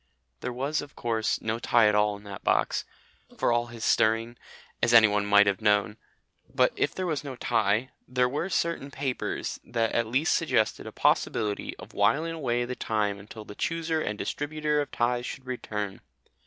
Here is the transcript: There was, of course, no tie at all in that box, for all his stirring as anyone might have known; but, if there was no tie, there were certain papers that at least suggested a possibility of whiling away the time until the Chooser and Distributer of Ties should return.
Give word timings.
There 0.39 0.51
was, 0.51 0.81
of 0.81 0.95
course, 0.95 1.39
no 1.43 1.59
tie 1.59 1.87
at 1.87 1.93
all 1.93 2.17
in 2.17 2.23
that 2.23 2.43
box, 2.43 2.85
for 3.37 3.51
all 3.51 3.67
his 3.67 3.85
stirring 3.85 4.35
as 4.81 4.95
anyone 4.95 5.27
might 5.27 5.45
have 5.45 5.61
known; 5.61 5.97
but, 6.51 6.73
if 6.75 6.95
there 6.95 7.05
was 7.05 7.23
no 7.23 7.35
tie, 7.35 7.91
there 8.07 8.27
were 8.27 8.49
certain 8.49 8.89
papers 8.89 9.59
that 9.63 9.91
at 9.91 10.07
least 10.07 10.33
suggested 10.33 10.87
a 10.87 10.91
possibility 10.91 11.77
of 11.77 11.93
whiling 11.93 12.33
away 12.33 12.65
the 12.65 12.75
time 12.75 13.19
until 13.19 13.45
the 13.45 13.53
Chooser 13.53 14.01
and 14.01 14.17
Distributer 14.17 14.81
of 14.81 14.89
Ties 14.89 15.27
should 15.27 15.45
return. 15.45 16.01